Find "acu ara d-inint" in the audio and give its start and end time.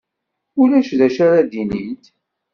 1.07-2.05